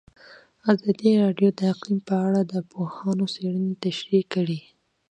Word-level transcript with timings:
ازادي 0.71 1.11
راډیو 1.23 1.49
د 1.59 1.59
اقلیم 1.73 1.99
په 2.09 2.15
اړه 2.25 2.41
د 2.51 2.53
پوهانو 2.71 3.25
څېړنې 3.33 3.73
تشریح 3.85 4.23
کړې. 4.33 4.59